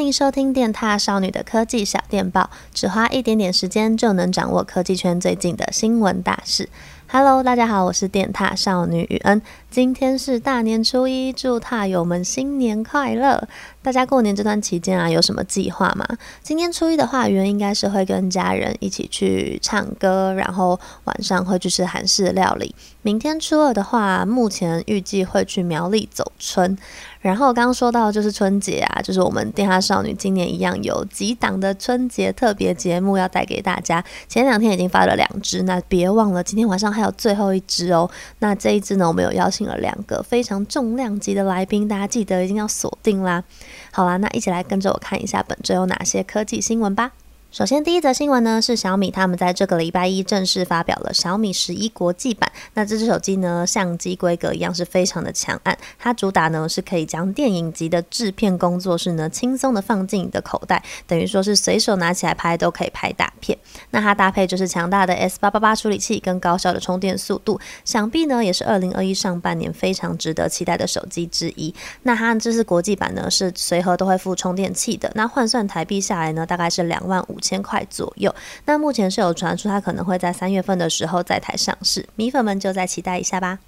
[0.00, 6.66] 欢迎收听电踏少女的科技小电报，只花一点点时间就能掌握科技圈最近的新闻大事。
[7.12, 9.42] Hello，大家好，我是电踏少女雨恩。
[9.68, 13.48] 今天是大年初一，祝踏友们新年快乐！
[13.82, 16.06] 大家过年这段期间啊，有什么计划吗？
[16.40, 22.72] 今天初一的话，雨恩应该是会跟家人一起去唱歌，然后晚上会去吃韩式料理。
[23.02, 26.78] 明天初二的话，目前预计会去苗栗走春。
[27.20, 34.02] 然后刚刚说到就是春节啊，就是我们电獭少女今年一样有几档的春节特别节目要带给大家。
[34.28, 38.08] 前两天已经发了两支，那别忘了今天晚上还还有最后一只哦。
[38.38, 43.42] 那这一只呢，我们有邀请了两个非常重量级的来宾，大家记得一定要锁定啦。
[43.90, 47.12] 好啦，那一起来跟着我看一下本周有哪些科技新闻吧。
[47.52, 52.48] 首先，第一则新闻呢是小米他们在这个礼拜一正式发表了小米十一国际版。
[52.74, 63.58] 那这支手机呢，相机规格一样是非常的强悍，它主打呢是可以将电影级的制片工作室呢轻松的放进你的口袋，等于说是随手拿起来拍都可以拍大片。
[63.90, 71.74] 那它搭配就是强大的 S 八八八处理器跟高效的充电速度，想必呢也是二零二一上半年非常值得期待的手机之一。
[72.04, 77.39] 那它这是国际版呢，是随盒都会附充电器的，那换算台币下来呢，大概是两万五。
[77.40, 78.34] 五千块左右，
[78.66, 83.58] 那目前是有传出它可能会在三月份的时候在台上市，米粉们就再期待一下吧。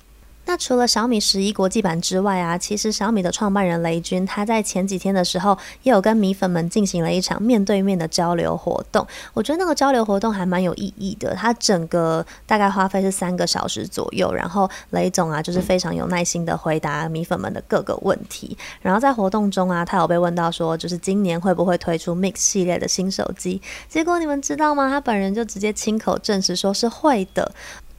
[0.45, 9.07] 那除了小米十一国际版之外啊，其实小米的创办人雷军他在前几天的时候也有跟米粉们进行了一场面对面的交流活动。
[9.33, 18.57] 我觉得那个交流活动还蛮有意义的，他整个大概花费是三个小时左右，然后雷总啊就是非常有耐心的回答米粉们的各个问题。
[18.81, 23.63] 然后在活动中啊，他有被问到说，就是今年会不会推出 Mix 系列的新手机？
[23.89, 24.91] 结果你们知道吗？
[24.91, 27.53] 他本人就直接亲口证实说是会的。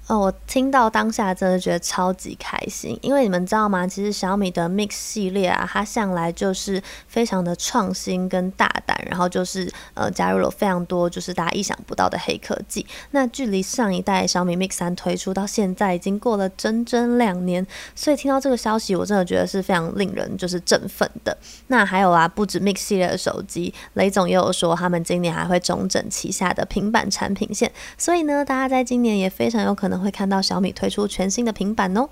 [0.08, 3.88] 哦，我听到当下真的觉得超级开心，因为你们知道吗？
[3.88, 12.86] 其实小米的 Mix 系列啊，它向来就是非常的创新跟大胆，然后就是呃加入了非常多就是大家意想不到的黑科技。
[13.12, 17.66] 那距离上一代小米 Mix 三推出到现在已经过了整整两年，
[17.96, 21.38] 所以听到这个消息，我真的觉得是非常令人就是振奋的。
[21.68, 29.94] 那还有啊，不止 Mix 系列的手机，雷总也有说他们今年还会重整旗下的平板产品线，所以呢，大家在今年也非常有可能。
[30.04, 32.10] 会看到小米推出全新的平板哦。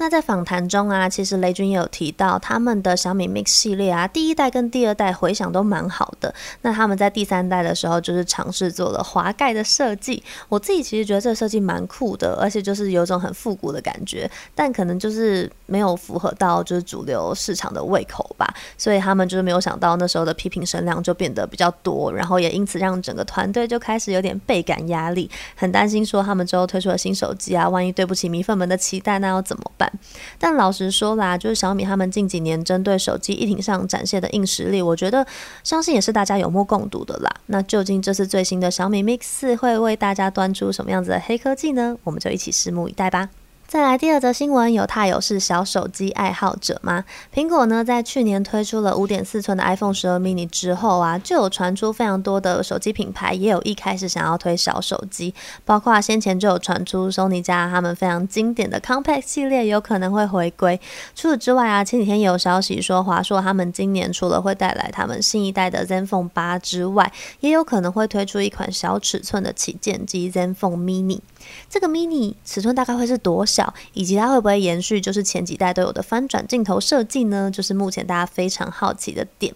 [0.00, 6.34] 那在访谈中啊，其实雷军也有提到，他们的小米 Mix 系列啊，第一代跟第二代回响都蛮好的。
[6.62, 10.22] 那他们在第三代的时候，就是尝试做了滑盖的设计。
[10.48, 14.28] 我自己其实觉得这个设计蛮酷的，而且就是有种很复古的感觉。
[14.54, 29.89] 但可能就是没有符合到就是主流市场的胃口吧，所以他们就是没有想到那时候的批评声量就变得比较多，然后也因此让整个团队就开始有点倍感压力，很担心说他们之后推出了新手机啊，万一对不起米粉们的期待，那要怎么办？
[30.38, 35.26] 但老实说啦，就是小米他们近几年针对手机一体上展现的硬实力，我觉得
[35.64, 37.30] 相信也是大家有目共睹的啦。
[37.46, 41.96] 那究竟这次最新的小米 Mix 四会为大家端出什么样子的黑科技呢？
[42.04, 43.30] 我们就一起拭目以待吧。
[43.70, 47.04] 再来第二则新闻，有獭友是小手机爱好者吗？
[47.32, 55.32] 苹果呢，在去年推出了五点四寸的 iPhone 十二 mini 之后啊，就有传出非常多的手机品牌也有一开始想要推小手机，
[55.64, 60.80] 包括先前就有传出 Sony 家他们非常经典的 Compact 系列有可能会回归。
[61.14, 71.20] 除此之外啊，前几天也有消息说，华硕他们今年除了会带来他们新一代的 ZenFone 八之外，也有可能会推出一款小尺寸的旗舰机 ZenFone Mini。
[71.68, 77.50] 这个 mini 尺寸大概会是多小，以及它会不会延续就是前几代都有的翻转镜头设计呢？
[77.50, 79.54] 就是目前大家非常好奇的点。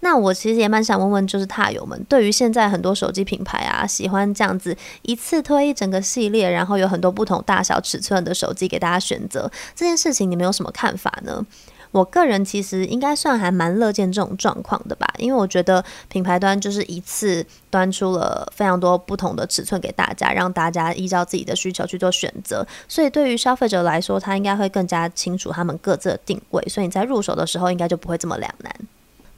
[0.00, 11.44] 那我其实也蛮想问问，就是踏友们，对于现在很多手机品牌啊，喜欢这样子一次推一整个系列，然后有很多不同大小尺寸的手机给大家选择，这件事情你们有什么看法呢？
[11.94, 28.74] 我个人其实应该算还蛮乐见这种状况的吧，因为我觉得品牌端就是一次端出了非常多不同的尺寸给大家，让大家依照自己的需求去做选择，所以对于消费者来说，他应该会更加清楚他们各自的定位，所以你在入手的时候应该就不会这么两难。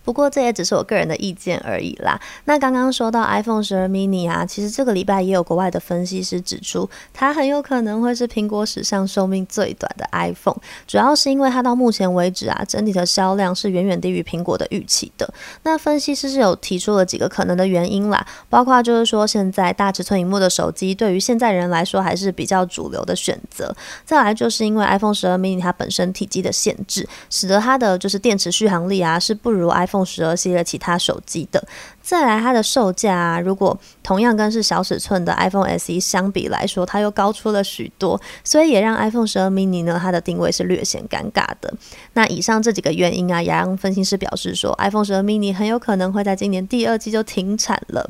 [0.06, 2.19] 不过这也只是我个人的意见而已啦。
[2.44, 10.56] 那刚刚说到 iPhone 十二 mini 啊，其实这个礼拜也有国外的分析师指出，它很有可能会是苹果史上寿命最短的 iPhone，
[10.87, 15.29] 主要是因为它到目前为止啊，整体的销量是远远低于苹果的预期的。
[15.64, 23.75] 那分析师是有提出了几个可能的原因啦，包括就是说现在大尺寸荧幕的手机对于现在人来说还是比较主流的选择，
[24.05, 29.95] 再来就是因为 iPhone 十二 mini 它本身体积的限制，使得它的就是电池续航力啊是不如 iPhone。
[29.96, 31.62] iPhone 十二系列其他手机的。
[32.02, 41.72] 再来，它的售价啊，如果同样跟是小尺寸的 iPhone SE 相比来说，它又高出了许多，所以也让 iPhone 十二 mini 呢，它的定位是略显尴尬的。
[42.12, 48.08] 那以上这几个原因啊，也让分析师表示说，iPhone 十二 mini 很有可能会在今年第二季就停产了。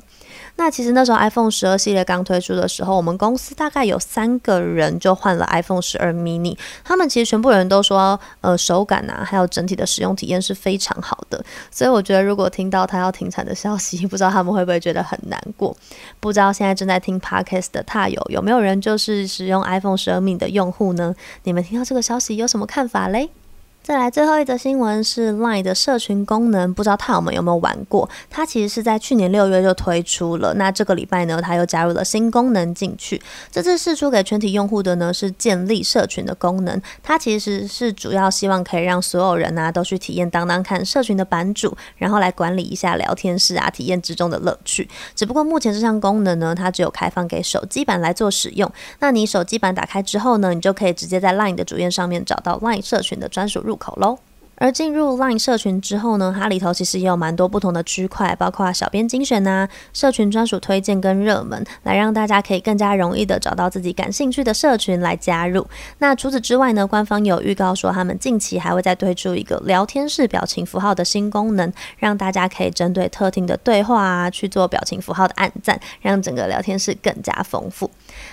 [0.57, 11.45] 那其实那时候 iPhone 十二系列刚推出的时候，我们公司大概有三个人就换了 iPhone 十二 mini，他们其实全部人都说，呃，手感啊，还有整体的使用体验是非常好的。
[11.71, 15.77] 所以我觉得，如果听到它要停产的消息，不知道他们会不会觉得很难过？
[16.21, 21.15] 不知道现在正在听 Podcast 的踏友有没有人就是使用 iPhone 十二 mini 的用户呢？
[21.45, 23.29] 你们听到这个消息有什么看法嘞？
[23.87, 28.11] 再来最后一则新闻是 Line 的社群功能，不知道他们有没有玩过？
[28.29, 33.23] 它其实是在去年六月就推出了，那这个礼拜呢，它又加入了新功能进去。
[33.49, 44.91] 这次试出给全体用户的呢是建立社群的功能，它其实是主要希望可以让所有人呐、都去体验当当看社群的版主，然后来管理一下聊天室啊，体验之中的乐趣。
[45.15, 48.69] 只不过目前这项功能呢，它只有开放给手机版来做使用。
[48.99, 54.26] 那你手机版打开之后呢，你就可以直接在 Line 的主页上面找到 Line 社群的专属入口喽。
[54.57, 65.67] 而进入 Line 社群之后呢，它里头其实也有蛮多不同的区块，包括小编精选呐、社群专属推荐跟热门，来让大家可以更加容易的找到自己感兴趣的社群来加入。
[65.99, 77.91] 那除此之外呢，官方有预告说他们近期还会再推出一个聊天室表情符号的新功能，让大家可以针对特定的对话啊去做表情符号的按赞，让整个聊天室更加丰富。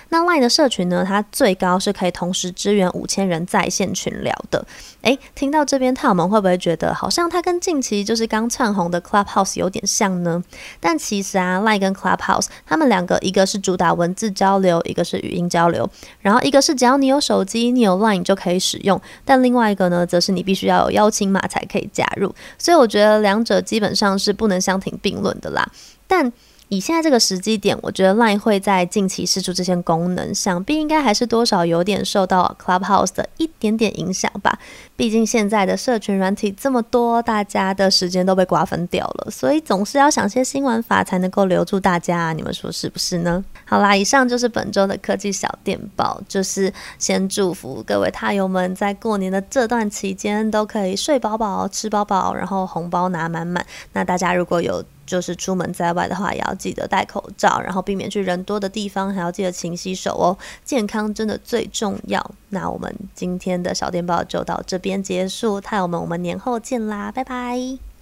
[0.08, 4.64] 那 Line 的社群呢，它最高是可以同时支援五千人在线群聊的。
[5.02, 10.40] 诶，听到这边，我们会不会觉得好像它跟近期就是刚窜红的 Clubhouse 有点像呢？
[10.78, 15.90] 但其实啊，Line 跟 Clubhouse 他们两个，一个是主打文字交流，一个是语音交流，
[16.20, 22.32] 然后一个是只要你有手机，你有 Line 就可以使用，但另外一个呢，则是你必须要有邀请码才可以加入。
[22.56, 25.68] 所以我觉得两者基本上是不能相提并论的啦。
[26.06, 26.32] 但
[26.74, 34.58] 以现在这个时机点，我觉得 Line 会在近期试出这些功能，想必应该还是多少有点受到 Clubhouse 的一点点影响吧。
[34.96, 42.32] 毕竟现在的社群软体这么多，大家的时间都被瓜分掉了，所以总是要想些新玩法才能够留住大家。
[42.32, 43.44] 你们说是不是呢？
[43.64, 53.64] 好啦，以上就是本周的科技小电报，就是先祝福各位踏友们在过年的这段期间都可以睡饱饱、吃饱饱，然后红包拿满满。
[53.92, 60.36] 那大家如果有就是出门在外的话，也要记得戴口罩，然后避免去人多的地方，还要记得勤洗手哦。
[60.64, 62.34] 健康真的最重要。
[62.50, 67.93] 那我们今天的小电报就到这边结束，太友们，我们年后见啦，拜拜。